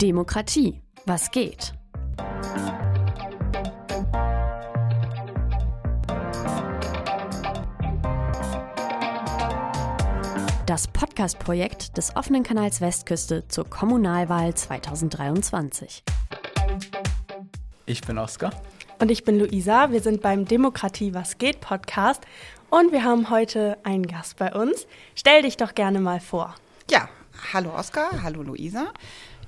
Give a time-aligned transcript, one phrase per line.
[0.00, 0.80] Demokratie.
[1.06, 1.72] Was geht?
[10.66, 16.04] Das Podcast-Projekt des offenen Kanals Westküste zur Kommunalwahl 2023.
[17.86, 18.52] Ich bin Oskar.
[19.00, 19.90] Und ich bin Luisa.
[19.90, 22.22] Wir sind beim Demokratie Was geht Podcast
[22.70, 24.86] und wir haben heute einen Gast bei uns.
[25.16, 26.54] Stell dich doch gerne mal vor.
[26.88, 27.08] Ja,
[27.52, 28.92] hallo Oskar, hallo Luisa.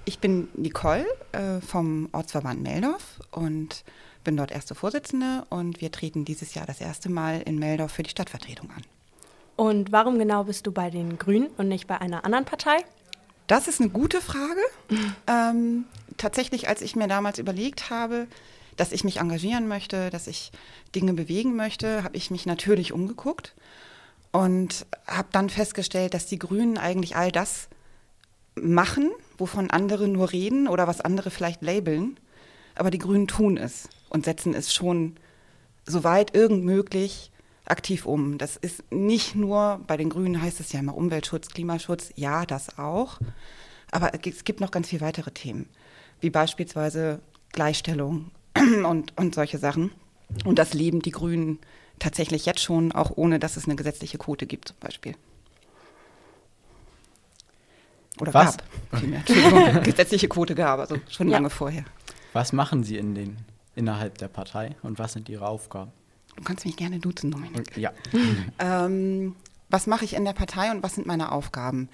[0.04, 3.84] Ich bin Nicole äh, vom Ortsverband Meldorf und
[4.24, 8.02] bin dort erste Vorsitzende und wir treten dieses Jahr das erste Mal in Meldorf für
[8.02, 8.82] die Stadtvertretung an.
[9.56, 12.76] Und warum genau bist du bei den Grünen und nicht bei einer anderen Partei?
[13.46, 14.60] Das ist eine gute Frage.
[15.26, 15.84] ähm,
[16.16, 18.26] tatsächlich, als ich mir damals überlegt habe,
[18.76, 20.52] dass ich mich engagieren möchte, dass ich
[20.94, 23.54] Dinge bewegen möchte, habe ich mich natürlich umgeguckt
[24.32, 27.68] und habe dann festgestellt, dass die Grünen eigentlich all das
[28.54, 32.18] machen, wovon andere nur reden oder was andere vielleicht labeln,
[32.74, 35.16] aber die Grünen tun es und setzen es schon
[35.86, 37.30] soweit irgend möglich
[37.64, 38.38] aktiv um.
[38.38, 42.78] Das ist nicht nur, bei den Grünen heißt es ja immer Umweltschutz, Klimaschutz, ja, das
[42.78, 43.18] auch,
[43.90, 45.68] aber es gibt noch ganz viele weitere Themen,
[46.20, 47.20] wie beispielsweise
[47.52, 48.30] Gleichstellung,
[48.84, 49.92] und, und solche Sachen.
[50.44, 51.58] Und das leben die Grünen
[51.98, 55.14] tatsächlich jetzt schon, auch ohne dass es eine gesetzliche Quote gibt zum Beispiel.
[58.20, 58.56] Oder Was?
[58.90, 59.84] gab.
[59.84, 61.36] Gesetzliche Quote gab, also schon Ja.
[61.38, 61.84] lange vorher.
[62.32, 63.36] Was machen Sie in den,
[63.74, 65.90] innerhalb der Partei und was sind Ihre Aufgaben?
[66.36, 67.76] Du kannst mich gerne duzen, Dominik.
[67.76, 67.92] Ja,
[68.58, 69.34] Ähm,
[69.68, 71.88] was mache ich in der Partei und was sind meine Aufgaben?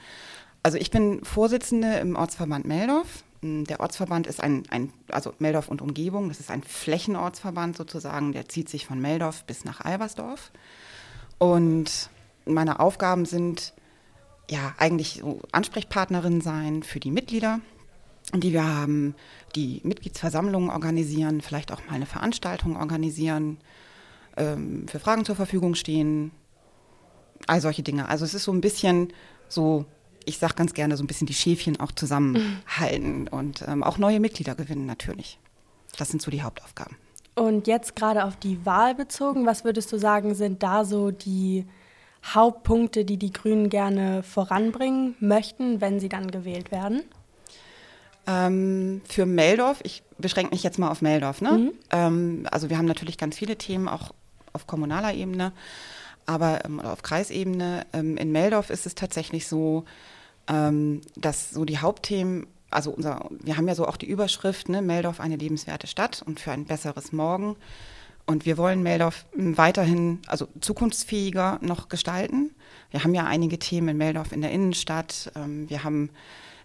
[0.62, 3.22] Also ich bin Vorsitzende im Ortsverband Meldorf.
[3.42, 8.32] Mm, Der Ortsverband ist ein, ein, also Meldorf und Umgebung, das ist ein Flächenortsverband sozusagen,
[8.32, 10.50] der zieht sich von Meldorf bis nach Albersdorf.
[11.38, 12.08] Und
[12.46, 13.74] meine Aufgaben sind
[14.50, 17.60] ja eigentlich so Ansprechpartnerin sein für die Mitglieder,
[18.34, 19.14] die wir haben,
[19.54, 23.58] die Mitgliedsversammlungen organisieren, vielleicht auch mal eine Veranstaltung organisieren,
[24.36, 26.30] ähm, für Fragen zur Verfügung stehen,
[27.46, 28.08] all solche Dinge.
[28.08, 29.12] Also es ist so ein bisschen
[29.48, 29.84] so,
[30.24, 34.20] ich sage ganz gerne, so ein bisschen die Schäfchen auch zusammenhalten und ähm, auch neue
[34.20, 35.38] Mitglieder gewinnen natürlich.
[35.98, 36.96] Das sind so die Hauptaufgaben.
[37.34, 41.66] Und jetzt gerade auf die Wahl bezogen, was würdest du sagen, sind da so die
[42.34, 47.02] Hauptpunkte, die die Grünen gerne voranbringen möchten, wenn sie dann gewählt werden?
[48.26, 51.40] Ähm, für Meldorf, ich beschränke mich jetzt mal auf Meldorf.
[51.40, 51.72] Ne?
[51.90, 54.12] Ähm, also wir haben natürlich ganz viele Themen, auch
[54.52, 55.52] auf kommunaler Ebene,
[56.24, 57.86] aber ähm, oder auf Kreisebene.
[57.92, 59.84] Ähm, in Meldorf ist es tatsächlich so,
[60.48, 64.82] ähm, dass so die Hauptthemen, also unser, wir haben ja so auch die Überschrift, ne,
[64.82, 67.56] Meldorf eine lebenswerte Stadt und für ein besseres Morgen.
[68.26, 72.50] Und wir wollen Meldorf m, weiterhin, also zukunftsfähiger noch gestalten.
[72.90, 75.32] Wir haben ja einige Themen in Meldorf in der Innenstadt.
[75.36, 76.10] Ähm, wir haben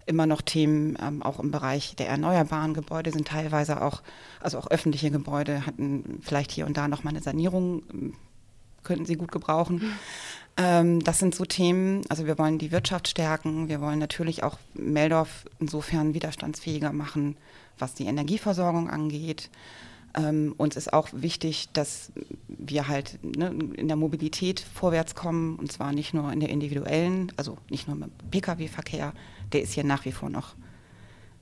[0.05, 4.01] immer noch Themen ähm, auch im Bereich der erneuerbaren Gebäude sind teilweise auch,
[4.39, 8.13] also auch öffentliche Gebäude hatten vielleicht hier und da noch mal eine Sanierung, ähm,
[8.83, 9.93] könnten sie gut gebrauchen.
[10.57, 14.57] Ähm, das sind so Themen, also wir wollen die Wirtschaft stärken, wir wollen natürlich auch
[14.73, 17.37] Meldorf insofern widerstandsfähiger machen,
[17.77, 19.49] was die Energieversorgung angeht.
[20.13, 22.11] Ähm, uns ist auch wichtig, dass
[22.47, 27.31] wir halt ne, in der Mobilität vorwärts kommen und zwar nicht nur in der individuellen,
[27.37, 29.13] also nicht nur im Pkw-Verkehr,
[29.53, 30.55] der ist hier nach wie vor noch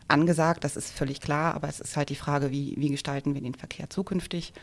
[0.07, 3.41] angesagt, das ist völlig klar, aber es ist halt die Frage, wie, wie gestalten wir
[3.41, 4.53] den Verkehr zukünftig.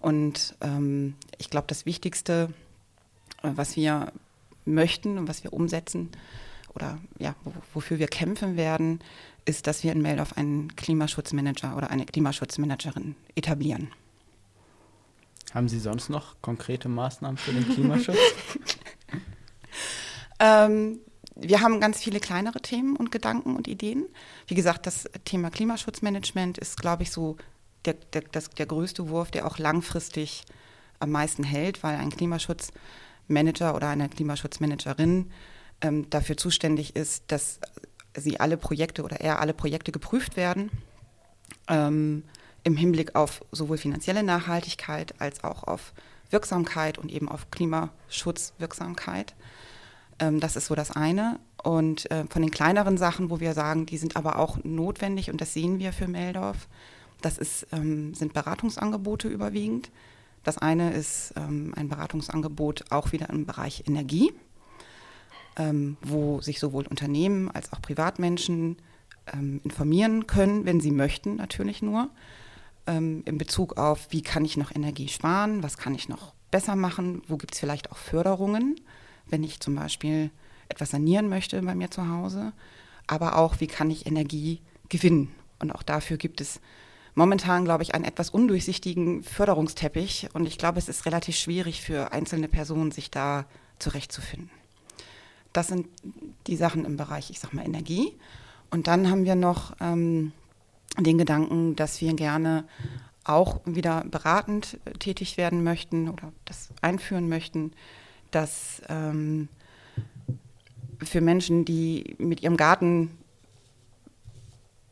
[0.00, 2.52] Und ähm, ich glaube, das Wichtigste,
[3.42, 4.12] äh, was wir
[4.64, 6.10] möchten und was wir umsetzen
[6.74, 9.00] oder ja, wo- wofür wir kämpfen werden,
[9.44, 13.88] ist, dass wir in Meldorf einen Klimaschutzmanager oder eine Klimaschutzmanagerin etablieren.
[15.54, 18.16] haben Sie sonst noch konkrete Maßnahmen für den Klimaschutz?
[20.38, 21.00] Ähm,
[21.34, 24.06] wir haben ganz viele kleinere Themen und Gedanken und Ideen.
[24.46, 27.36] Wie gesagt, das Thema Klimaschutzmanagement ist, glaube ich, so
[27.84, 30.44] der, der, das, der größte Wurf, der auch langfristig
[30.98, 35.30] am meisten hält, weil ein Klimaschutzmanager oder eine Klimaschutzmanagerin
[35.80, 37.60] ähm, dafür zuständig ist, dass
[38.16, 40.70] sie alle Projekte oder eher alle Projekte geprüft werden
[41.68, 42.24] ähm,
[42.64, 45.92] im Hinblick auf sowohl finanzielle Nachhaltigkeit als auch auf
[46.30, 49.34] Wirksamkeit und eben auf Klimaschutzwirksamkeit.
[50.18, 51.40] Ähm, das ist so das eine.
[51.62, 55.40] Und äh, von den kleineren Sachen, wo wir sagen, die sind aber auch notwendig und
[55.40, 56.68] das sehen wir für Meldorf,
[57.20, 59.90] das ist, ähm, sind Beratungsangebote überwiegend.
[60.42, 64.32] Das eine ist ähm, ein Beratungsangebot auch wieder im Bereich Energie,
[65.56, 68.76] ähm, wo sich sowohl Unternehmen als auch Privatmenschen
[69.32, 72.08] ähm, informieren können, wenn sie möchten, natürlich nur,
[72.86, 76.76] ähm, in Bezug auf, wie kann ich noch Energie sparen, was kann ich noch besser
[76.76, 78.76] machen, wo gibt es vielleicht auch Förderungen,
[79.28, 80.30] wenn ich zum Beispiel
[80.68, 82.52] etwas sanieren möchte bei mir zu Hause,
[83.06, 85.32] aber auch, wie kann ich Energie gewinnen.
[85.58, 86.60] Und auch dafür gibt es
[87.14, 90.28] momentan, glaube ich, einen etwas undurchsichtigen Förderungsteppich.
[90.32, 93.46] Und ich glaube, es ist relativ schwierig für einzelne Personen, sich da
[93.78, 94.50] zurechtzufinden.
[95.52, 95.86] Das sind
[96.46, 98.12] die Sachen im Bereich, ich sag mal, Energie.
[98.70, 100.32] Und dann haben wir noch ähm,
[100.98, 102.64] den Gedanken, dass wir gerne
[103.24, 107.72] auch wieder beratend tätig werden möchten oder das einführen möchten,
[108.30, 109.48] dass ähm,
[111.02, 113.10] für Menschen, die mit ihrem Garten,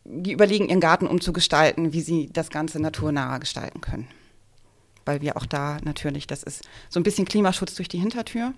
[0.05, 4.09] die überlegen, ihren Garten umzugestalten, wie sie das Ganze naturnaher gestalten können.
[5.05, 8.55] Weil wir auch da natürlich, das ist so ein bisschen Klimaschutz durch die Hintertür.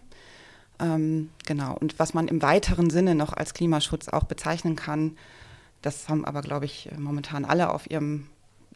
[0.81, 1.77] Ähm, genau.
[1.79, 5.17] Und was man im weiteren Sinne noch als Klimaschutz auch bezeichnen kann,
[5.83, 8.27] das haben aber, glaube ich, momentan alle auf ihrem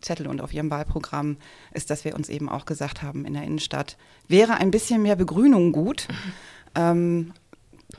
[0.00, 1.36] Zettel und auf ihrem Wahlprogramm,
[1.72, 3.96] ist, dass wir uns eben auch gesagt haben, in der Innenstadt
[4.28, 6.08] wäre ein bisschen mehr Begrünung gut.
[6.76, 7.32] Ähm,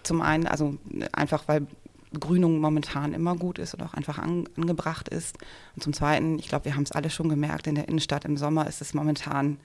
[0.03, 0.75] zum einen, also
[1.13, 1.65] einfach, weil
[2.11, 5.37] Begrünung momentan immer gut ist und auch einfach an, angebracht ist.
[5.75, 8.35] Und zum Zweiten, ich glaube, wir haben es alle schon gemerkt, in der Innenstadt im
[8.35, 9.59] Sommer ist es momentan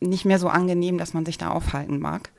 [0.00, 2.30] nicht mehr so angenehm, dass man sich da aufhalten mag,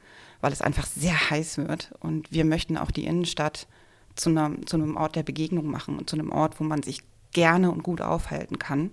[0.45, 1.92] weil es einfach sehr heiß wird.
[2.01, 3.65] Und wir möchten auch die Innenstadt
[4.13, 7.01] zu, einer, zu einem Ort der Begegnung machen und zu einem Ort, wo man sich
[7.31, 8.92] gerne und gut aufhalten kann.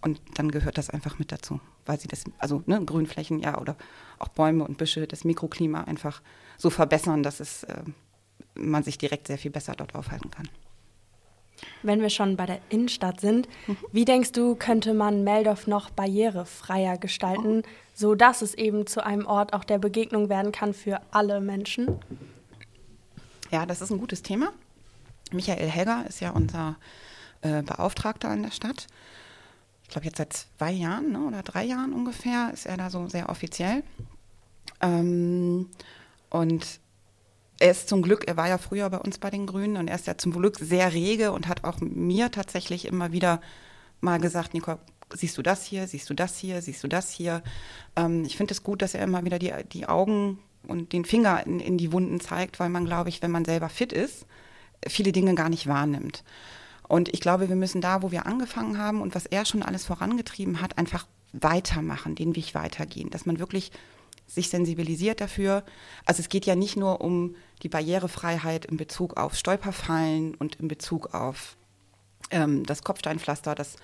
[0.00, 3.76] Und dann gehört das einfach mit dazu, weil sie das, also ne, Grünflächen, ja, oder
[4.18, 6.22] auch Bäume und Büsche, das Mikroklima einfach
[6.58, 7.84] so verbessern, dass es, äh,
[8.56, 10.48] man sich direkt sehr viel besser dort aufhalten kann.
[11.82, 13.76] Wenn wir schon bei der Innenstadt sind, mhm.
[13.92, 17.62] wie denkst du, könnte man Meldorf noch barrierefreier gestalten,
[17.94, 21.98] sodass es eben zu einem Ort auch der Begegnung werden kann für alle Menschen?
[23.50, 24.52] Ja, das ist ein gutes Thema.
[25.32, 26.76] Michael Helger ist ja unser
[27.42, 28.86] äh, Beauftragter in der Stadt.
[29.84, 33.08] Ich glaube, jetzt seit zwei Jahren ne, oder drei Jahren ungefähr ist er da so
[33.08, 33.82] sehr offiziell.
[34.80, 35.68] Ähm,
[36.30, 36.80] und
[37.60, 39.94] er ist zum Glück, er war ja früher bei uns bei den Grünen und er
[39.94, 43.40] ist ja zum Glück sehr rege und hat auch mir tatsächlich immer wieder
[44.00, 44.78] mal gesagt, Nicole,
[45.14, 47.42] siehst du das hier, siehst du das hier, siehst du das hier.
[47.96, 51.46] Ähm, ich finde es gut, dass er immer wieder die, die Augen und den Finger
[51.46, 54.26] in, in die Wunden zeigt, weil man, glaube ich, wenn man selber fit ist,
[54.86, 56.24] viele Dinge gar nicht wahrnimmt.
[56.88, 59.84] Und ich glaube, wir müssen da, wo wir angefangen haben und was er schon alles
[59.84, 63.70] vorangetrieben hat, einfach weitermachen, den Weg weitergehen, dass man wirklich
[64.30, 65.64] sich sensibilisiert dafür.
[66.06, 70.68] Also es geht ja nicht nur um die Barrierefreiheit in Bezug auf Stolperfallen und in
[70.68, 71.56] Bezug auf
[72.30, 73.76] ähm, das Kopfsteinpflaster, das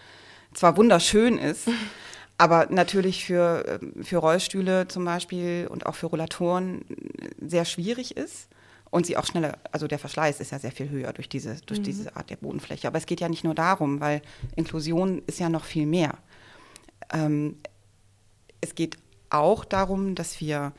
[0.54, 1.69] zwar wunderschön ist,
[2.38, 6.84] aber natürlich für, ähm, für Rollstühle zum Beispiel und auch für Rollatoren
[7.40, 8.49] sehr schwierig ist
[8.90, 11.81] und sie auch schneller, also der Verschleiß ist ja sehr viel höher durch diese, durch
[11.81, 11.84] mhm.
[11.84, 12.87] diese Art der Bodenfläche.
[12.87, 14.22] Aber es geht ja nicht nur darum, weil
[14.54, 16.19] Inklusion ist ja noch viel mehr.
[17.12, 17.56] Ähm,
[18.60, 18.96] es geht
[19.31, 20.73] auch darum, dass wir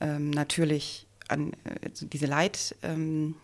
[0.00, 3.34] ähm, natürlich an äh, diese Leit, ähm,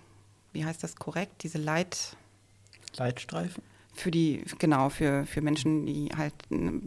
[0.52, 2.16] wie heißt das korrekt, diese Leit...
[2.96, 3.62] Leitstreifen?
[3.96, 6.34] für die, genau, für, für Menschen, die halt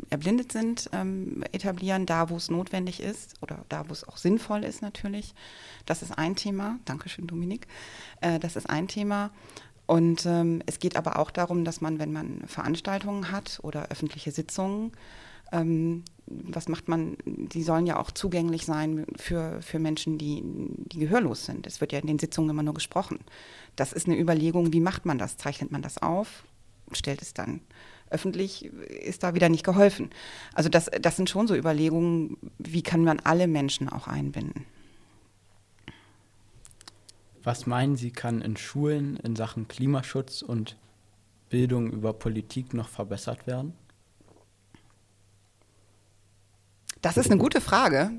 [0.09, 4.63] erblindet sind, ähm, etablieren, da wo es notwendig ist oder da wo es auch sinnvoll
[4.63, 5.33] ist natürlich.
[5.85, 6.77] Das ist ein Thema.
[6.85, 7.67] Dankeschön, Dominik.
[8.21, 9.31] Äh, das ist ein Thema.
[9.87, 14.31] Und ähm, es geht aber auch darum, dass man, wenn man Veranstaltungen hat oder öffentliche
[14.31, 14.91] Sitzungen,
[15.51, 17.17] ähm, was macht man?
[17.25, 21.65] Die sollen ja auch zugänglich sein für, für Menschen, die, die gehörlos sind.
[21.65, 23.19] Es wird ja in den Sitzungen immer nur gesprochen.
[23.75, 25.37] Das ist eine Überlegung, wie macht man das?
[25.37, 26.43] Zeichnet man das auf?
[26.95, 27.61] stellt es dann
[28.09, 30.09] öffentlich, ist da wieder nicht geholfen.
[30.53, 34.65] Also das, das sind schon so Überlegungen, wie kann man alle Menschen auch einbinden.
[37.43, 40.75] Was meinen Sie, kann in Schulen in Sachen Klimaschutz und
[41.49, 43.73] Bildung über Politik noch verbessert werden?
[47.01, 48.11] Das ist eine gute Frage,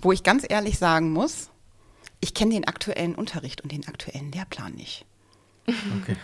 [0.00, 1.50] wo ich ganz ehrlich sagen muss,
[2.20, 5.06] ich kenne den aktuellen Unterricht und den aktuellen Lehrplan nicht.
[5.66, 6.16] Okay.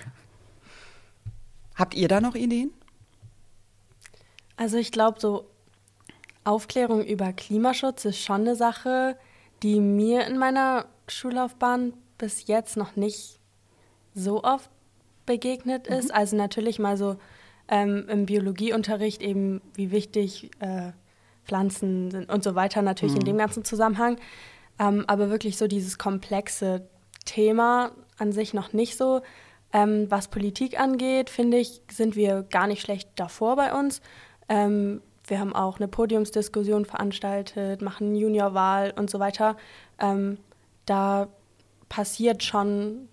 [1.74, 2.72] Habt ihr da noch Ideen?
[4.56, 5.48] Also ich glaube, so
[6.44, 9.16] Aufklärung über Klimaschutz ist schon eine Sache,
[9.62, 13.38] die mir in meiner Schullaufbahn bis jetzt noch nicht
[14.14, 14.70] so oft
[15.26, 16.08] begegnet ist.
[16.08, 16.14] Mhm.
[16.14, 17.16] Also natürlich mal so
[17.68, 20.92] ähm, im Biologieunterricht eben, wie wichtig äh,
[21.50, 23.20] Pflanzen sind und so weiter, natürlich mhm.
[23.20, 24.18] in dem ganzen Zusammenhang.
[24.78, 26.88] Ähm, aber wirklich so dieses komplexe
[27.24, 29.20] Thema an sich noch nicht so.
[29.72, 34.00] Ähm, was Politik angeht, finde ich, sind wir gar nicht schlecht davor bei uns.
[34.48, 39.56] Ähm, wir haben auch eine Podiumsdiskussion veranstaltet, machen Juniorwahl und so weiter.
[39.98, 40.38] Ähm,
[40.86, 41.28] da
[41.88, 43.08] passiert schon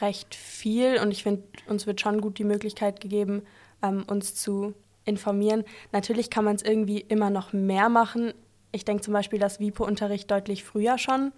[0.00, 3.42] recht viel und ich finde, uns wird schon gut die Möglichkeit gegeben,
[3.82, 4.74] ähm, uns zu
[5.08, 5.64] informieren.
[5.92, 8.32] Natürlich kann man es irgendwie immer noch mehr machen.
[8.70, 11.32] Ich denke zum Beispiel, dass WIPO-Unterricht deutlich früher schon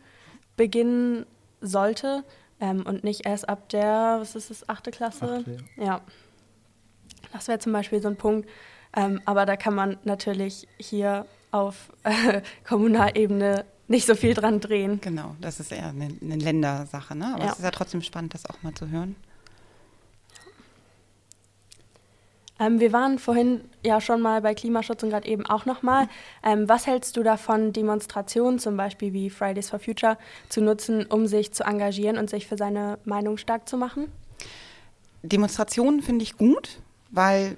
[0.56, 1.24] beginnen
[1.60, 2.24] sollte,
[2.60, 5.38] ähm, und nicht erst ab der, was ist das, achte Klasse?
[5.40, 5.84] Achte, ja.
[5.84, 6.00] ja.
[7.32, 8.48] Das wäre zum Beispiel so ein Punkt.
[8.94, 15.00] Ähm, aber da kann man natürlich hier auf äh, Kommunalebene nicht so viel dran drehen.
[15.00, 17.34] Genau, das ist eher eine, eine Ländersache, ne?
[17.34, 17.50] Aber ja.
[17.50, 19.16] es ist ja trotzdem spannend, das auch mal zu hören.
[22.60, 26.08] Ähm, wir waren vorhin ja schon mal bei Klimaschutz und gerade eben auch nochmal.
[26.44, 31.26] Ähm, was hältst du davon, Demonstrationen zum Beispiel wie Fridays for Future zu nutzen, um
[31.26, 34.12] sich zu engagieren und sich für seine Meinung stark zu machen?
[35.22, 37.56] Demonstrationen finde ich gut, weil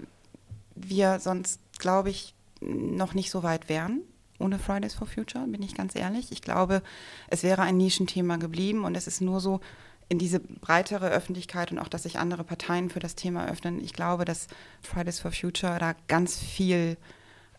[0.74, 4.02] wir sonst, glaube ich, noch nicht so weit wären
[4.42, 6.32] ohne Fridays for Future, bin ich ganz ehrlich.
[6.32, 6.82] Ich glaube,
[7.28, 9.60] es wäre ein Nischenthema geblieben und es ist nur so
[10.08, 13.82] in diese breitere Öffentlichkeit und auch, dass sich andere Parteien für das Thema öffnen.
[13.82, 14.46] Ich glaube, dass
[14.82, 16.96] Fridays for Future da ganz viel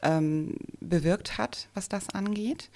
[0.02, 2.70] ähm, bewirkt hat, was das angeht.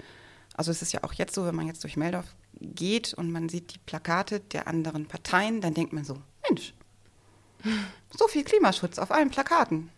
[0.54, 3.48] Also es ist ja auch jetzt so, wenn man jetzt durch Meldorf geht und man
[3.48, 6.74] sieht die Plakate der anderen Parteien, dann denkt man so, Mensch,
[8.10, 9.90] so viel Klimaschutz auf allen Plakaten.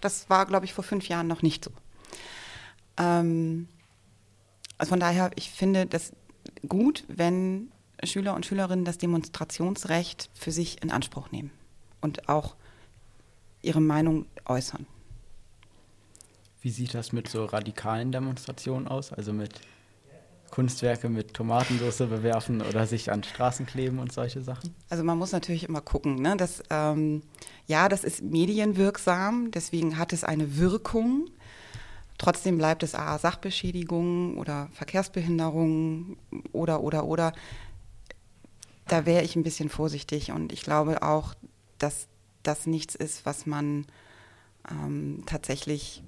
[0.00, 1.70] Das war, glaube ich, vor fünf Jahren noch nicht so.
[2.98, 3.68] Ähm,
[4.76, 6.12] also von daher, ich finde das
[6.68, 7.70] gut, wenn
[8.02, 11.50] Schüler und Schülerinnen das Demonstrationsrecht für sich in Anspruch nehmen
[12.00, 12.56] und auch
[13.62, 14.86] ihre Meinung äußern.
[16.60, 19.12] Wie sieht das mit so radikalen Demonstrationen aus?
[19.12, 19.60] Also mit
[20.54, 24.72] Kunstwerke mit Tomatensauce bewerfen oder sich an Straßen kleben und solche Sachen?
[24.88, 26.22] Also man muss natürlich immer gucken.
[26.22, 26.36] Ne?
[26.36, 27.22] Das, ähm,
[27.66, 31.28] ja, das ist medienwirksam, deswegen hat es eine Wirkung.
[32.18, 36.16] Trotzdem bleibt es A, Sachbeschädigung oder Verkehrsbehinderung
[36.52, 37.32] oder, oder, oder.
[38.94, 41.34] Da wäre ich ein bisschen vorsichtig und ich glaube auch,
[41.78, 42.06] dass
[42.44, 43.86] das nichts ist, was man
[44.70, 46.04] ähm, tatsächlich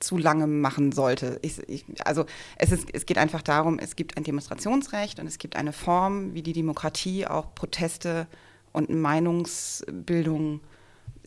[0.00, 1.38] zu lange machen sollte.
[1.42, 5.38] Ich, ich, also es, ist, es geht einfach darum, es gibt ein Demonstrationsrecht und es
[5.38, 8.26] gibt eine Form, wie die Demokratie auch Proteste
[8.72, 10.58] und Meinungsbildung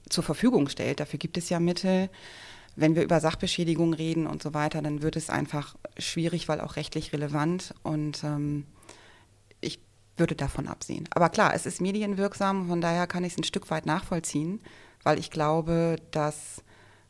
[0.09, 0.99] zur Verfügung stellt.
[0.99, 2.09] Dafür gibt es ja Mittel.
[2.75, 6.75] Wenn wir über Sachbeschädigung reden und so weiter, dann wird es einfach schwierig, weil auch
[6.75, 7.73] rechtlich relevant.
[7.83, 8.65] Und ähm,
[10.17, 11.07] würde davon absehen.
[11.11, 14.61] Aber klar, es ist medienwirksam, von daher kann ich es ein Stück weit nachvollziehen,
[15.03, 16.63] weil ich glaube, dass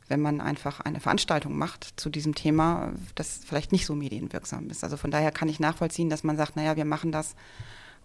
[0.08, 4.84] wenn man einfach eine Veranstaltung macht zu diesem Thema, das vielleicht nicht so medienwirksam ist.
[4.84, 7.34] Also von daher kann ich nachvollziehen, dass man sagt, naja, wir machen das,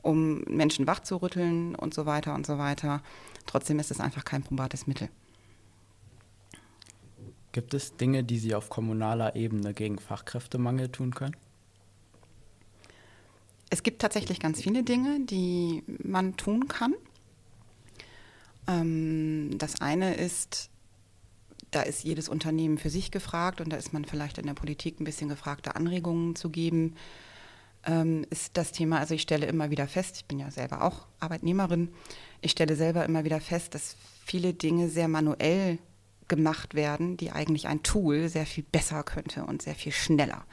[0.01, 3.01] um Menschen wachzurütteln und so weiter und so weiter.
[3.45, 5.09] Trotzdem ist es einfach kein probates Mittel.
[7.51, 11.35] Gibt es Dinge, die Sie auf kommunaler Ebene gegen Fachkräftemangel tun können?
[13.69, 16.95] Es gibt tatsächlich ganz viele Dinge, die man tun kann.
[18.67, 20.69] Ähm, das eine ist,
[21.71, 24.99] da ist jedes Unternehmen für sich gefragt und da ist man vielleicht in der Politik
[24.99, 26.95] ein bisschen gefragt, da Anregungen zu geben.
[27.85, 31.07] Ähm, ist das Thema, also ich stelle immer wieder fest, ich bin ja selber auch
[31.19, 31.89] Arbeitnehmerin,
[32.41, 33.95] ich stelle selber immer wieder fest, dass
[34.25, 35.79] viele Dinge sehr manuell
[36.27, 40.45] gemacht werden, die eigentlich ein Tool sehr viel besser könnte und sehr viel schneller.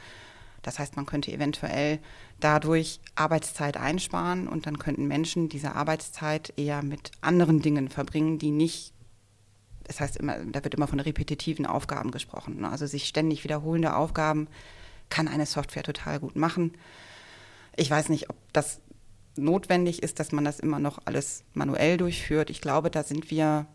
[0.62, 2.00] Das heißt, man könnte eventuell
[2.40, 8.50] dadurch Arbeitszeit einsparen und dann könnten Menschen diese Arbeitszeit eher mit anderen Dingen verbringen, die
[8.50, 8.93] nicht,
[9.85, 12.61] das heißt immer, da wird immer von repetitiven Aufgaben gesprochen.
[12.61, 12.71] Ne?
[12.71, 14.49] Also sich ständig wiederholende Aufgaben
[15.09, 16.73] kann eine Software total gut machen.
[17.76, 18.81] Ich weiß nicht, ob das
[19.37, 22.50] notwendig ist, dass man das immer noch alles manuell durchführt.
[22.50, 23.66] Ich glaube, da sind wir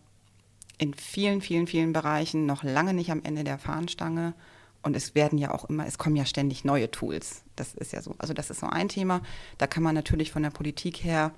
[0.77, 4.33] in vielen, vielen, vielen Bereichen noch lange nicht am Ende der Fahnenstange.
[4.83, 7.43] Und es werden ja auch immer, es kommen ja ständig neue Tools.
[7.55, 8.15] Das ist ja so.
[8.17, 9.21] Also das ist so ein Thema.
[9.57, 11.31] Da kann man natürlich von der Politik her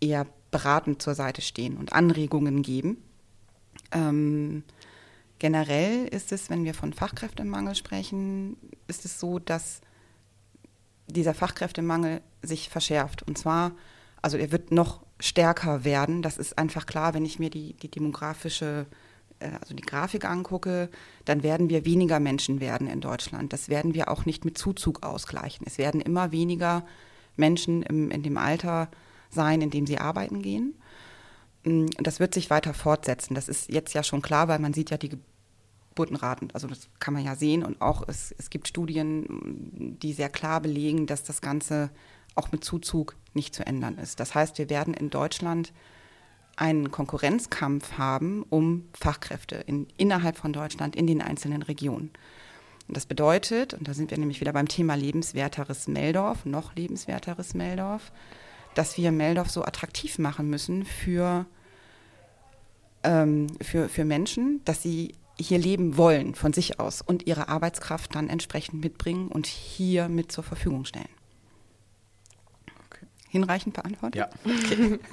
[0.00, 3.02] eher beratend zur Seite stehen und Anregungen geben.
[3.92, 4.62] Ähm,
[5.38, 8.56] generell ist es, wenn wir von Fachkräftemangel sprechen,
[8.88, 9.80] ist es so, dass
[11.06, 13.22] dieser Fachkräftemangel sich verschärft.
[13.22, 13.72] Und zwar,
[14.20, 16.20] also er wird noch stärker werden.
[16.20, 18.94] Das ist einfach klar, wenn ich mir die, die demografische, äh,
[19.60, 20.90] also die Grafik angucke,
[21.24, 23.52] dann werden wir weniger Menschen werden in Deutschland.
[23.52, 25.66] Das werden wir auch nicht mit Zuzug ausgleichen.
[25.66, 26.84] Es werden immer weniger
[27.36, 28.90] Menschen im, in dem Alter
[29.30, 30.74] sein, in dem sie arbeiten gehen.
[31.64, 33.34] Mm, das wird sich weiter fortsetzen.
[33.34, 35.18] Das ist jetzt ja schon klar, weil man sieht ja die
[35.90, 36.50] Geburtenraten.
[36.52, 37.64] Also das kann man ja sehen.
[37.64, 41.90] Und auch es, es gibt Studien, die sehr klar belegen, dass das Ganze
[42.34, 44.20] auch mit Zuzug nicht zu ändern ist.
[44.20, 45.72] Das heißt, wir werden in Deutschland
[46.56, 52.10] einen Konkurrenzkampf haben um Fachkräfte in, innerhalb von Deutschland in den einzelnen Regionen.
[52.86, 57.54] Und das bedeutet, und da sind wir nämlich wieder beim Thema lebenswerteres Meldorf, noch lebenswerteres
[57.54, 58.12] Meldorf,
[58.74, 61.46] dass wir Meldorf so attraktiv machen müssen für,
[63.02, 68.14] ähm, für, für Menschen, dass sie hier leben wollen von sich aus und ihre Arbeitskraft
[68.14, 71.08] dann entsprechend mitbringen und hier mit zur Verfügung stellen.
[72.86, 73.06] Okay.
[73.28, 74.16] hinreichend beantwortet?
[74.16, 74.28] Ja.
[74.44, 74.98] Okay.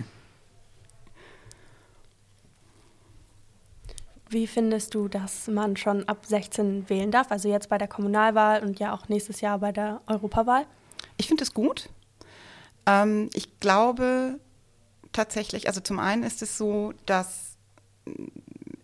[4.32, 7.32] Wie findest du, dass man schon ab 16 wählen darf?
[7.32, 10.66] Also jetzt bei der Kommunalwahl und ja auch nächstes Jahr bei der Europawahl?
[11.18, 11.90] Ich finde es gut.
[12.86, 14.40] Ähm, ich glaube
[15.12, 17.58] tatsächlich, also zum einen ist es so, dass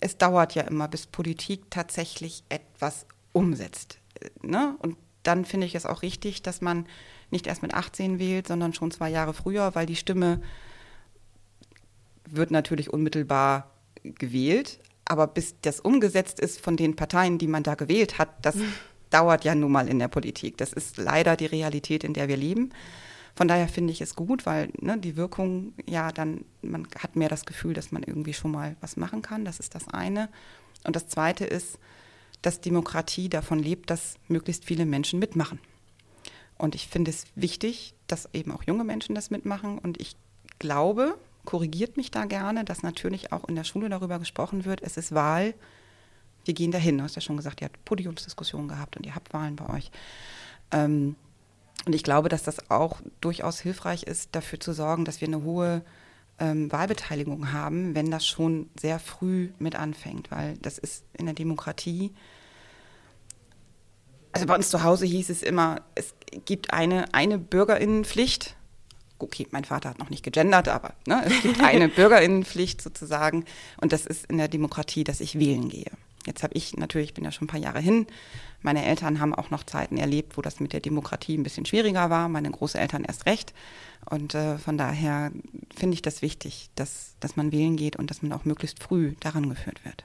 [0.01, 3.99] es dauert ja immer, bis Politik tatsächlich etwas umsetzt.
[4.41, 4.75] Ne?
[4.79, 6.87] Und dann finde ich es auch richtig, dass man
[7.31, 10.41] nicht erst mit 18 wählt, sondern schon zwei Jahre früher, weil die Stimme
[12.25, 13.71] wird natürlich unmittelbar
[14.03, 18.55] gewählt, aber bis das umgesetzt ist von den Parteien, die man da gewählt hat, das
[19.09, 20.57] dauert ja nun mal in der Politik.
[20.57, 22.71] Das ist leider die Realität, in der wir leben.
[23.35, 27.29] Von daher finde ich es gut, weil ne, die Wirkung, ja, dann, man hat mehr
[27.29, 29.45] das Gefühl, dass man irgendwie schon mal was machen kann.
[29.45, 30.27] Das ist das eine.
[30.83, 31.77] Und das zweite ist,
[32.41, 35.59] dass Demokratie davon lebt, dass möglichst viele Menschen mitmachen.
[36.57, 39.77] Und ich finde es wichtig, dass eben auch junge Menschen das mitmachen.
[39.77, 40.15] Und ich
[40.59, 41.17] glaube,
[41.47, 45.15] korrigiert mich da gerne, dass natürlich auch in der Schule darüber gesprochen wird, es ist
[45.15, 45.53] Wahl,
[46.43, 46.97] wir gehen dahin.
[46.97, 49.89] Du hast ja schon gesagt, ihr habt Podiumsdiskussionen gehabt und ihr habt Wahlen bei euch.
[50.71, 51.15] Ähm,
[51.85, 55.41] und ich glaube, dass das auch durchaus hilfreich ist, dafür zu sorgen, dass wir eine
[55.43, 55.83] hohe
[56.37, 61.35] ähm, Wahlbeteiligung haben, wenn das schon sehr früh mit anfängt, weil das ist in der
[61.35, 62.13] Demokratie.
[64.33, 66.13] Also bei uns zu Hause hieß es immer, es
[66.43, 68.57] gibt eine, eine Bürgerinnenpflicht
[69.19, 73.45] okay, mein Vater hat noch nicht gegendert, aber ne, es gibt eine Bürgerinnenpflicht sozusagen
[73.81, 75.91] und das ist in der Demokratie, dass ich wählen gehe.
[76.25, 78.05] Jetzt habe ich natürlich, ich bin ja schon ein paar Jahre hin,
[78.61, 82.09] meine Eltern haben auch noch Zeiten erlebt, wo das mit der Demokratie ein bisschen schwieriger
[82.09, 83.53] war, meine Großeltern erst recht.
[84.09, 85.31] Und äh, von daher
[85.75, 89.13] finde ich das wichtig, dass, dass man wählen geht und dass man auch möglichst früh
[89.19, 90.03] daran geführt wird.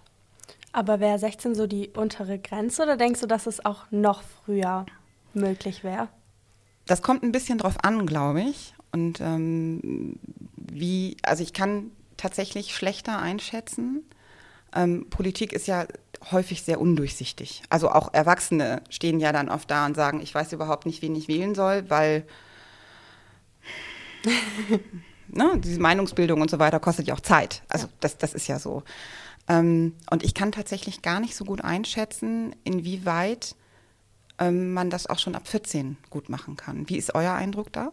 [0.73, 4.87] Aber wäre 16 so die untere Grenze oder denkst du, dass es auch noch früher
[5.35, 6.09] möglich wäre?
[6.87, 8.75] Das kommt ein bisschen drauf an, glaube ich.
[8.93, 10.19] Und ähm,
[10.57, 14.05] wie, also ich kann tatsächlich schlechter einschätzen.
[14.75, 15.87] Ähm, Politik ist ja
[16.31, 17.63] häufig sehr undurchsichtig.
[17.69, 21.17] Also auch Erwachsene stehen ja dann oft da und sagen, ich weiß überhaupt nicht, wen
[21.17, 22.27] ich wählen soll, weil
[25.29, 27.63] ne, diese Meinungsbildung und so weiter kostet ja auch Zeit.
[27.69, 27.93] Also ja.
[28.01, 28.83] das, das ist ja so.
[29.49, 33.57] Ähm, und ich kann tatsächlich gar nicht so gut einschätzen, inwieweit
[34.39, 36.89] ähm, man das auch schon ab 14 gut machen kann.
[36.89, 37.91] Wie ist euer Eindruck da?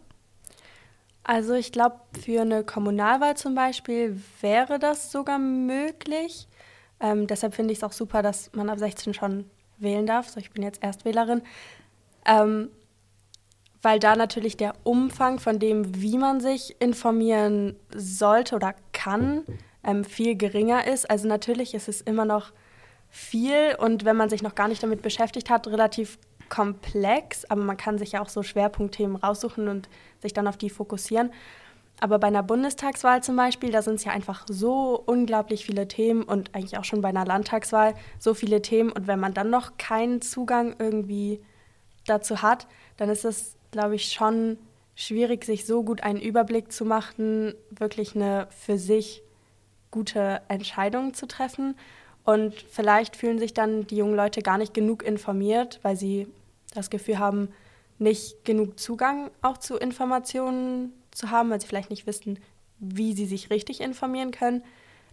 [1.30, 6.48] Also ich glaube, für eine Kommunalwahl zum Beispiel wäre das sogar möglich.
[7.00, 10.28] Ähm, deshalb finde ich es auch super, dass man ab 16 schon wählen darf.
[10.28, 11.44] So, ich bin jetzt Erstwählerin.
[12.26, 12.72] Ähm,
[13.84, 19.44] weil da natürlich der Umfang von dem, wie man sich informieren sollte oder kann,
[19.84, 21.08] ähm, viel geringer ist.
[21.12, 22.54] Also natürlich ist es immer noch
[23.08, 26.18] viel und wenn man sich noch gar nicht damit beschäftigt hat, relativ
[26.50, 29.90] komplex, aber man kann sich ja auch so Schwerpunktthemen raussuchen und
[30.22, 31.32] sich dann auf die fokussieren.
[32.02, 36.24] Aber bei einer Bundestagswahl zum Beispiel, da sind es ja einfach so unglaublich viele Themen
[36.24, 38.92] und eigentlich auch schon bei einer Landtagswahl so viele Themen.
[38.92, 41.42] Und wenn man dann noch keinen Zugang irgendwie
[42.06, 44.58] dazu hat, dann ist es, glaube ich, schon
[44.96, 49.22] schwierig, sich so gut einen Überblick zu machen, wirklich eine für sich
[49.92, 51.76] gute Entscheidung zu treffen.
[52.24, 56.28] Und vielleicht fühlen sich dann die jungen Leute gar nicht genug informiert, weil sie
[56.74, 57.50] das Gefühl haben,
[57.98, 62.40] nicht genug Zugang auch zu Informationen zu haben, weil sie vielleicht nicht wissen,
[62.80, 64.64] wie sie sich richtig informieren können,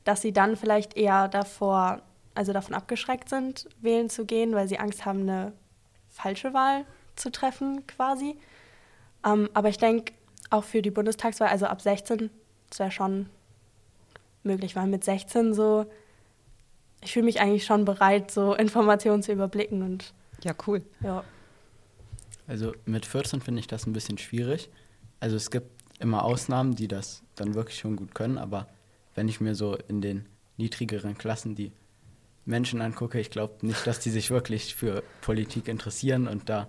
[0.05, 2.03] dass sie dann vielleicht eher davor,
[2.35, 5.53] also davon abgeschreckt sind, wählen zu gehen, weil sie Angst haben, eine
[6.09, 6.85] falsche Wahl
[7.17, 8.37] zu treffen quasi.
[9.25, 10.13] Ähm, aber ich denke,
[10.51, 12.31] auch für die Bundestagswahl, also ab 16,
[12.71, 13.29] das wäre schon
[14.45, 15.87] möglich, weil mit 16 so,
[17.03, 20.15] ich fühle mich eigentlich schon bereit, so Informationen zu überblicken und
[20.45, 20.83] ja, cool.
[21.01, 21.25] Ja.
[22.47, 24.71] Also mit 14 finde ich das ein bisschen schwierig.
[25.21, 28.69] Also es gibt immer Ausnahmen, die das dann wirklich schon gut können, aber
[29.15, 31.73] wenn ich mir so in den niedrigeren Klassen die
[32.45, 36.69] Menschen angucke, ich glaube nicht, dass die sich wirklich für Politik interessieren und da,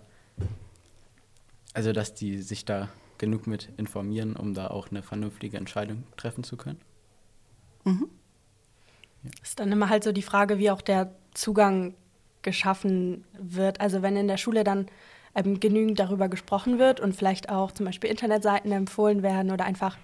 [1.73, 6.43] also dass die sich da genug mit informieren, um da auch eine vernünftige Entscheidung treffen
[6.43, 6.79] zu können.
[7.83, 8.07] Mhm.
[9.23, 9.31] Ja.
[9.41, 11.95] Ist dann immer halt so die Frage, wie auch der Zugang
[12.41, 13.81] geschaffen wird.
[13.81, 14.87] Also wenn in der Schule dann
[15.37, 19.97] ähm, genügend darüber gesprochen wird und vielleicht auch zum Beispiel Internetseiten empfohlen werden oder einfach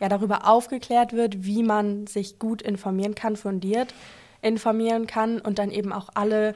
[0.00, 3.94] ja, darüber aufgeklärt wird, wie man sich gut informieren kann, fundiert
[4.42, 6.54] informieren kann und dann eben auch alle,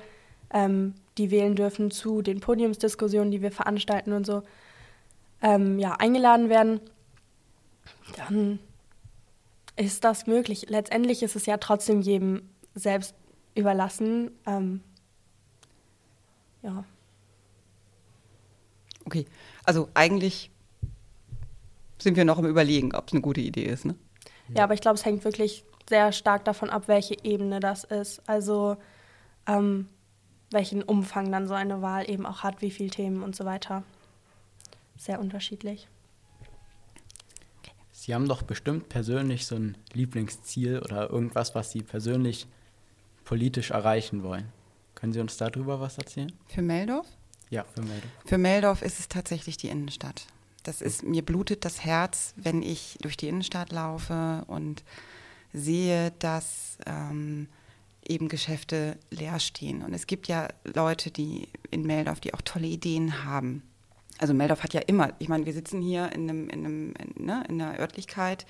[0.51, 4.43] ähm, die wählen dürfen, zu den Podiumsdiskussionen, die wir veranstalten und so,
[5.41, 6.81] ähm, ja, eingeladen werden,
[8.17, 8.59] dann
[9.77, 10.67] ist das möglich.
[10.69, 13.15] Letztendlich ist es ja trotzdem jedem selbst
[13.55, 14.33] überlassen.
[14.47, 14.81] Ähm,
[16.62, 16.85] ja.
[19.07, 19.25] Okay,
[19.64, 20.51] also eigentlich
[21.99, 23.85] sind wir noch im Überlegen, ob es eine gute Idee ist.
[23.85, 23.95] Ne?
[24.55, 28.21] Ja, aber ich glaube, es hängt wirklich sehr stark davon ab, welche Ebene das ist.
[28.29, 28.77] Also
[29.47, 29.88] ähm,
[30.51, 33.85] welchen Umfang dann so eine Wahl eben auch hat, wie viele Themen und so weiter.
[34.97, 35.88] Sehr unterschiedlich.
[37.92, 42.47] Sie haben doch bestimmt persönlich so ein Lieblingsziel oder irgendwas, was Sie persönlich
[43.25, 44.53] politisch erreichen wollen.
[44.95, 46.33] Können Sie uns darüber was erzählen?
[46.47, 47.07] Für Meldorf?
[47.50, 48.11] Ja, für Meldorf.
[48.24, 50.26] Für Meldorf ist es tatsächlich die Innenstadt.
[50.62, 54.82] Das ist, mir blutet das Herz, wenn ich durch die Innenstadt laufe und
[55.52, 57.48] sehe, dass ähm,
[58.06, 59.82] eben Geschäfte leer stehen.
[59.82, 63.62] Und es gibt ja Leute, die in Meldorf, die auch tolle Ideen haben.
[64.18, 67.26] Also Meldorf hat ja immer, ich meine, wir sitzen hier in, einem, in, einem, in,
[67.26, 68.46] ne, in einer Örtlichkeit,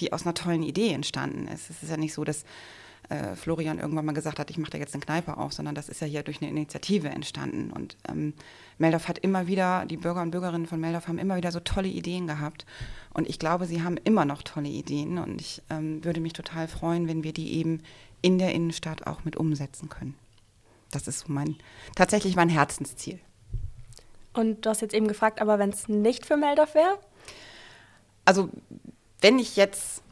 [0.00, 1.70] die aus einer tollen Idee entstanden ist.
[1.70, 2.44] Es ist ja nicht so, dass
[3.08, 5.88] äh, Florian irgendwann mal gesagt hat, ich mache da jetzt eine Kneipe auf, sondern das
[5.88, 7.70] ist ja hier durch eine Initiative entstanden.
[7.70, 8.34] Und ähm,
[8.78, 11.88] Meldorf hat immer wieder, die Bürger und Bürgerinnen von Meldorf haben immer wieder so tolle
[11.88, 12.66] Ideen gehabt.
[13.12, 15.18] Und ich glaube, sie haben immer noch tolle Ideen.
[15.18, 17.82] Und ich ähm, würde mich total freuen, wenn wir die eben
[18.22, 20.14] in der Innenstadt auch mit umsetzen können.
[20.90, 21.56] Das ist mein,
[21.96, 23.18] tatsächlich mein Herzensziel.
[24.32, 26.98] Und du hast jetzt eben gefragt, aber wenn es nicht für Meldorf wäre?
[28.24, 28.48] Also,
[29.20, 30.02] wenn ich jetzt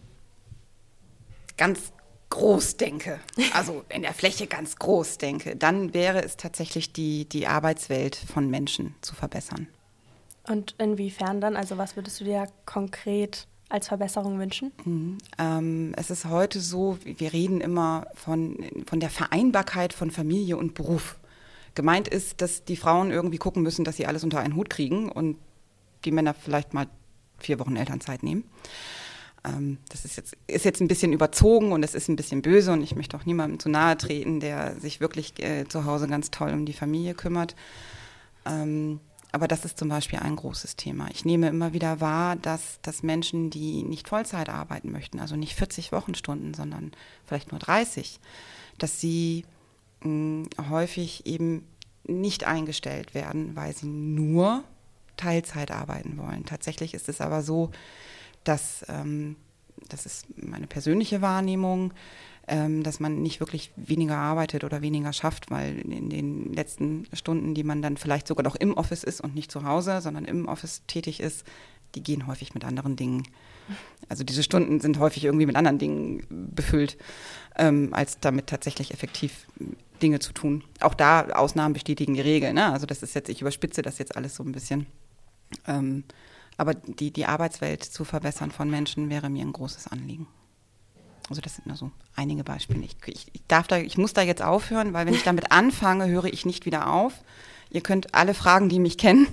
[1.56, 1.92] ganz
[2.32, 3.20] groß denke,
[3.52, 8.48] also in der Fläche ganz groß denke, dann wäre es tatsächlich die, die Arbeitswelt von
[8.48, 9.68] Menschen zu verbessern.
[10.48, 11.56] Und inwiefern dann?
[11.56, 14.72] Also was würdest du dir konkret als Verbesserung wünschen?
[14.84, 15.18] Mhm.
[15.38, 20.74] Ähm, es ist heute so, wir reden immer von, von der Vereinbarkeit von Familie und
[20.74, 21.18] Beruf.
[21.74, 25.12] Gemeint ist, dass die Frauen irgendwie gucken müssen, dass sie alles unter einen Hut kriegen
[25.12, 25.36] und
[26.06, 26.86] die Männer vielleicht mal
[27.38, 28.44] vier Wochen Elternzeit nehmen.
[29.44, 32.72] Ähm, das ist jetzt, ist jetzt ein bisschen überzogen und es ist ein bisschen böse
[32.72, 36.30] und ich möchte auch niemandem zu nahe treten, der sich wirklich äh, zu Hause ganz
[36.30, 37.54] toll um die Familie kümmert.
[38.46, 39.00] Ähm,
[39.32, 41.08] aber das ist zum Beispiel ein großes Thema.
[41.10, 45.54] Ich nehme immer wieder wahr, dass, dass Menschen, die nicht Vollzeit arbeiten möchten, also nicht
[45.54, 46.92] 40 Wochenstunden, sondern
[47.24, 48.20] vielleicht nur 30,
[48.76, 49.44] dass sie
[50.02, 51.66] mh, häufig eben
[52.04, 54.64] nicht eingestellt werden, weil sie nur
[55.16, 56.44] Teilzeit arbeiten wollen.
[56.44, 57.70] Tatsächlich ist es aber so,
[58.44, 59.36] dass, ähm,
[59.88, 61.92] das ist meine persönliche Wahrnehmung,
[62.48, 67.54] ähm, dass man nicht wirklich weniger arbeitet oder weniger schafft, weil in den letzten Stunden,
[67.54, 70.48] die man dann vielleicht sogar noch im Office ist und nicht zu Hause, sondern im
[70.48, 71.44] Office tätig ist,
[71.94, 73.28] die gehen häufig mit anderen Dingen.
[74.08, 76.96] Also diese Stunden sind häufig irgendwie mit anderen Dingen befüllt,
[77.56, 79.46] ähm, als damit tatsächlich effektiv
[80.02, 80.64] Dinge zu tun.
[80.80, 82.52] Auch da Ausnahmen bestätigen die Regel.
[82.52, 82.72] Ne?
[82.72, 84.86] Also das ist jetzt, ich überspitze das jetzt alles so ein bisschen.
[85.66, 86.04] Ähm,
[86.56, 90.26] aber die, die Arbeitswelt zu verbessern von Menschen wäre mir ein großes Anliegen.
[91.28, 92.84] Also das sind nur so einige Beispiele.
[92.84, 96.08] Ich, ich, ich, darf da, ich muss da jetzt aufhören, weil wenn ich damit anfange,
[96.08, 97.14] höre ich nicht wieder auf.
[97.70, 99.26] Ihr könnt alle fragen, die mich kennen.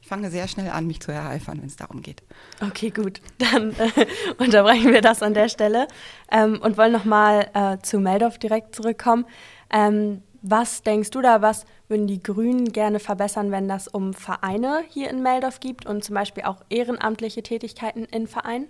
[0.00, 2.22] Ich fange sehr schnell an, mich zu ereifern, wenn es darum geht.
[2.60, 3.20] Okay, gut.
[3.38, 4.06] Dann äh,
[4.38, 5.88] unterbrechen wir das an der Stelle
[6.30, 9.26] ähm, und wollen nochmal äh, zu Meldorf direkt zurückkommen.
[9.72, 14.82] Ähm, was denkst du da, was würden die Grünen gerne verbessern, wenn das um Vereine
[14.88, 18.66] hier in Meldorf gibt und zum Beispiel auch ehrenamtliche Tätigkeiten in Vereinen?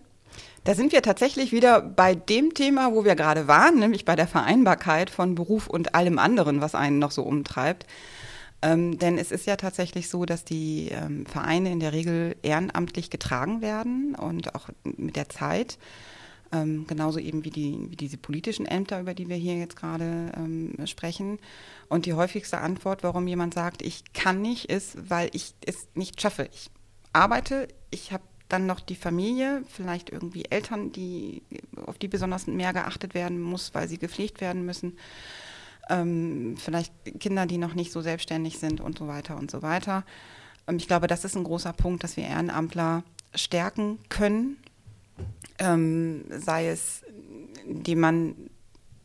[0.65, 4.29] Da sind wir tatsächlich wieder bei dem Thema, wo wir gerade waren, nämlich bei der
[4.29, 7.87] Vereinbarkeit von Beruf und allem anderen, was einen noch so umtreibt.
[8.63, 13.11] Ähm, denn es ist ja tatsächlich so, dass die ähm, Vereine in der Regel ehrenamtlich
[13.11, 15.79] getragen werden und auch mit der Zeit.
[16.53, 20.33] Ähm, genauso eben wie, die, wie diese politischen Ämter, über die wir hier jetzt gerade
[20.37, 21.39] ähm, sprechen.
[21.89, 26.21] Und die häufigste Antwort, warum jemand sagt, ich kann nicht, ist, weil ich es nicht
[26.21, 26.51] schaffe.
[26.53, 26.71] Ich
[27.15, 31.43] arbeite, ich habe dann noch die Familie, vielleicht irgendwie Eltern, die,
[31.87, 34.99] auf die besonders mehr geachtet werden muss, weil sie gepflegt werden müssen.
[35.89, 40.05] Ähm, vielleicht Kinder, die noch nicht so selbstständig sind und so weiter und so weiter.
[40.69, 44.59] Ähm, ich glaube, das ist ein großer Punkt, dass wir Ehrenamtler stärken können
[45.59, 47.03] ähm, sei es,
[47.67, 48.51] indem man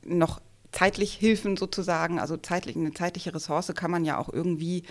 [0.05, 4.83] noch zeitlich Hilfen sozusagen, also zeitlich, eine zeitliche Ressource kann man ja auch irgendwie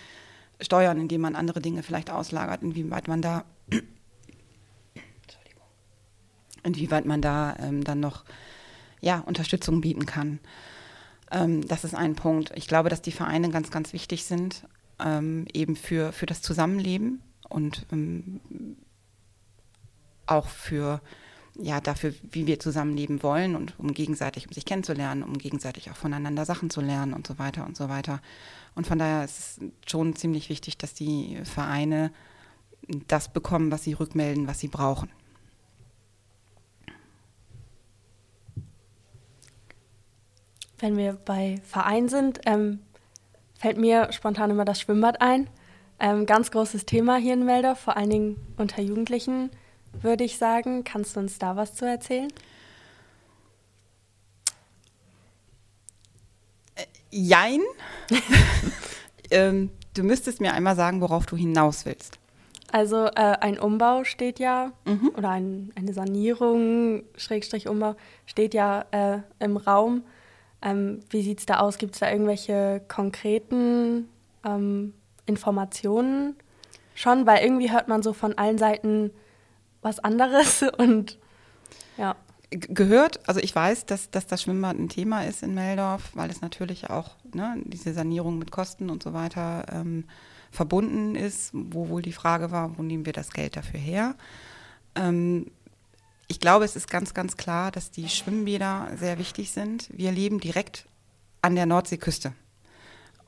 [0.61, 3.45] steuern, indem man andere Dinge vielleicht auslagert, inwieweit man da,
[6.63, 8.25] inwieweit man da ähm, dann noch
[9.01, 10.41] ja, Unterstützung bieten kann.
[11.31, 12.53] Ähm, das ist ein Punkt.
[12.57, 14.67] Ich glaube, dass die Vereine ganz, ganz wichtig sind,
[14.99, 18.41] ähm, eben für, für das Zusammenleben und ähm,
[20.27, 21.01] auch für
[21.59, 25.97] ja, dafür, wie wir zusammenleben wollen und um gegenseitig, um sich kennenzulernen, um gegenseitig auch
[25.97, 28.21] voneinander Sachen zu lernen und so weiter und so weiter.
[28.75, 32.13] Und von daher ist es schon ziemlich wichtig, dass die Vereine
[33.09, 35.11] das bekommen, was sie rückmelden, was sie brauchen.
[40.79, 42.81] Wenn wir bei Verein sind, ähm,
[43.59, 45.49] fällt mir spontan immer das Schwimmbad ein.
[45.99, 49.51] Ähm, ganz großes Thema hier in Meldorf, vor allen Dingen unter Jugendlichen
[50.03, 50.85] würde ich sagen.
[50.85, 52.33] Kannst du uns da was zu erzählen?
[57.11, 57.61] Jein.
[59.31, 62.19] ähm, du müsstest mir einmal sagen, worauf du hinaus willst.
[62.73, 65.13] Also äh, ein Umbau steht ja, mhm.
[65.17, 67.95] oder ein, eine Sanierung, Schrägstrich Umbau,
[68.27, 70.03] steht ja äh, im Raum.
[70.63, 71.79] Ähm, wie sieht es da aus?
[71.79, 74.09] Gibt es da irgendwelche konkreten
[74.45, 74.95] ähm,
[75.27, 76.35] Informationen
[76.95, 77.27] schon?
[77.27, 79.11] Weil irgendwie hört man so von allen Seiten
[79.87, 81.19] was anderes und
[81.97, 82.17] ja
[82.51, 86.41] gehört, also ich weiß, dass, dass das Schwimmbad ein Thema ist in Meldorf, weil es
[86.41, 90.05] natürlich auch ne, diese Sanierung mit Kosten und so weiter ähm,
[90.51, 94.15] verbunden ist, wo wohl die Frage war, wo nehmen wir das Geld dafür her.
[94.95, 95.51] Ähm,
[96.29, 99.89] ich glaube, es ist ganz, ganz klar, dass die Schwimmbäder sehr wichtig sind.
[99.93, 100.87] Wir leben direkt
[101.43, 102.33] an der Nordseeküste.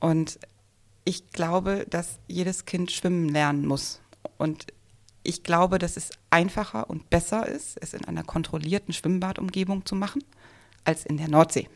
[0.00, 0.38] Und
[1.04, 4.00] ich glaube, dass jedes Kind schwimmen lernen muss.
[4.36, 4.66] Und
[5.22, 10.22] ich glaube, dass es einfacher und besser ist, es in einer kontrollierten Schwimmbadumgebung zu machen,
[10.84, 11.68] als in der Nordsee.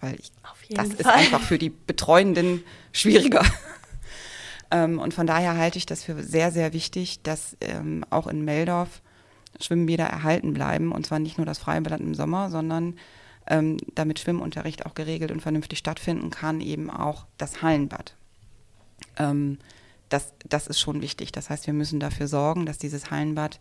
[0.00, 0.30] Weil ich,
[0.70, 0.96] das Fall.
[0.96, 3.44] ist einfach für die Betreuenden schwieriger.
[4.70, 8.44] ähm, und von daher halte ich das für sehr, sehr wichtig, dass ähm, auch in
[8.44, 9.02] Meldorf
[9.60, 10.92] Schwimmbäder erhalten bleiben.
[10.92, 12.96] Und zwar nicht nur das Freibad im Sommer, sondern
[13.48, 18.14] ähm, damit Schwimmunterricht auch geregelt und vernünftig stattfinden kann, eben auch das Hallenbad.
[19.16, 19.58] Ähm,
[20.08, 21.32] das, das ist schon wichtig.
[21.32, 23.60] Das heißt, wir müssen dafür sorgen, dass dieses Hallenbad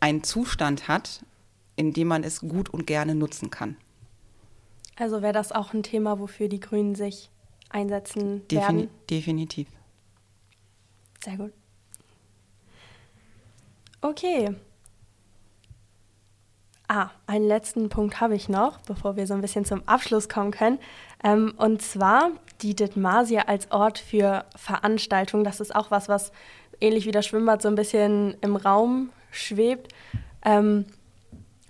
[0.00, 1.24] einen Zustand hat,
[1.76, 3.76] in dem man es gut und gerne nutzen kann.
[4.96, 7.30] Also wäre das auch ein Thema, wofür die Grünen sich
[7.70, 8.90] einsetzen Defin werden?
[9.08, 9.68] Definitiv.
[11.24, 11.52] Sehr gut.
[14.00, 14.54] Okay.
[16.88, 20.50] Ah, einen letzten Punkt habe ich noch, bevor wir so ein bisschen zum Abschluss kommen
[20.50, 20.78] können.
[21.24, 22.32] Ähm, und zwar
[22.62, 25.44] die Dithmasia als Ort für Veranstaltungen.
[25.44, 26.32] Das ist auch was, was
[26.80, 29.92] ähnlich wie das Schwimmbad so ein bisschen im Raum schwebt.
[30.44, 30.86] Ähm,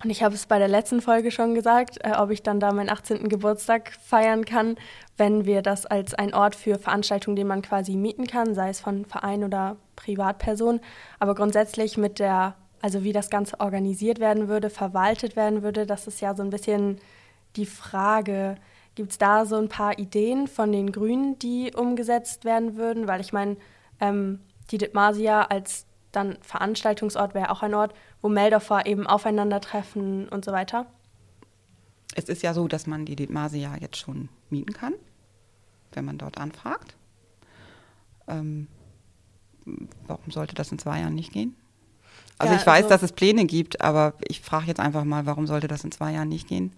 [0.03, 2.73] und ich habe es bei der letzten Folge schon gesagt, äh, ob ich dann da
[2.73, 3.29] meinen 18.
[3.29, 4.75] Geburtstag feiern kann,
[5.17, 8.81] wenn wir das als ein Ort für Veranstaltungen, den man quasi mieten kann, sei es
[8.81, 10.81] von Verein oder Privatperson.
[11.19, 16.05] Aber grundsätzlich mit der also wie das Ganze organisiert werden würde, verwaltet werden würde, das
[16.05, 16.99] ist ja so ein bisschen
[17.55, 18.57] die Frage.
[18.95, 23.07] Gibt es da so ein paar Ideen von den Grünen, die umgesetzt werden würden?
[23.07, 23.57] Weil ich meine,
[23.99, 24.39] ähm,
[24.71, 30.51] die Dithmasia als dann Veranstaltungsort wäre auch ein Ort, wo Meldorfer eben aufeinandertreffen und so
[30.51, 30.85] weiter.
[32.15, 34.93] Es ist ja so, dass man die Dithmasia jetzt schon mieten kann,
[35.93, 36.95] wenn man dort anfragt.
[38.27, 38.67] Ähm,
[40.05, 41.55] warum sollte das in zwei Jahren nicht gehen?
[42.37, 45.25] Also ja, ich weiß, also dass es Pläne gibt, aber ich frage jetzt einfach mal,
[45.25, 46.73] warum sollte das in zwei Jahren nicht gehen?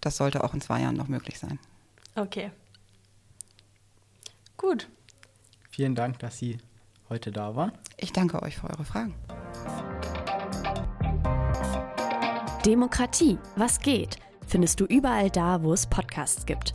[0.00, 1.58] Das sollte auch in zwei Jahren noch möglich sein.
[2.14, 2.50] Okay.
[4.56, 4.88] Gut.
[5.70, 6.58] Vielen Dank, dass Sie
[7.08, 7.72] heute da waren.
[7.96, 9.14] Ich danke euch für eure Fragen.
[12.66, 16.74] Demokratie, was geht, findest du überall da, wo es Podcasts gibt.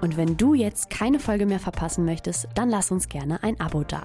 [0.00, 3.84] Und wenn du jetzt keine Folge mehr verpassen möchtest, dann lass uns gerne ein Abo
[3.84, 4.02] da.